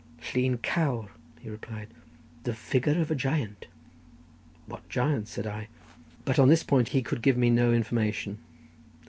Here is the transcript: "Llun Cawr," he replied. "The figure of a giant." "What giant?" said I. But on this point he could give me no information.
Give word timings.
"Llun 0.33 0.57
Cawr," 0.63 1.09
he 1.41 1.49
replied. 1.51 1.89
"The 2.41 2.55
figure 2.55 2.99
of 3.01 3.11
a 3.11 3.15
giant." 3.15 3.67
"What 4.65 4.89
giant?" 4.89 5.27
said 5.27 5.45
I. 5.45 5.67
But 6.25 6.39
on 6.39 6.49
this 6.49 6.63
point 6.63 6.87
he 6.89 7.03
could 7.03 7.21
give 7.21 7.37
me 7.37 7.51
no 7.51 7.71
information. 7.71 8.39